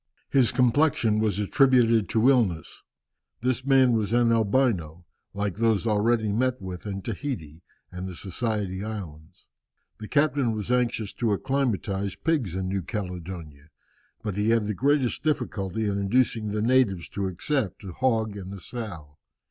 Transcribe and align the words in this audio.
His 0.31 0.51
complexion 0.51 1.19
was 1.19 1.37
attributed 1.37 2.09
to 2.09 2.27
illness. 2.27 2.81
This 3.43 3.63
man 3.67 3.91
was 3.91 4.13
an 4.13 4.31
Albino, 4.31 5.05
like 5.35 5.57
those 5.57 5.85
already 5.85 6.31
met 6.31 6.59
with 6.59 6.87
in 6.87 7.03
Tahiti 7.03 7.61
and 7.91 8.07
the 8.07 8.15
Society 8.15 8.83
Islands. 8.83 9.45
The 9.99 10.07
captain 10.07 10.53
was 10.53 10.71
anxious 10.71 11.13
to 11.13 11.33
acclimatize 11.35 12.15
pigs 12.15 12.55
in 12.55 12.67
New 12.67 12.81
Caledonia, 12.81 13.69
but 14.23 14.37
he 14.37 14.49
had 14.49 14.65
the 14.65 14.73
greatest 14.73 15.21
difficulty 15.21 15.85
in 15.85 15.99
inducing 15.99 16.47
the 16.47 16.63
natives 16.63 17.07
to 17.09 17.27
accept 17.27 17.83
a 17.83 17.91
hog 17.93 18.35
and 18.35 18.51
a 18.55 18.59
sow. 18.59 19.19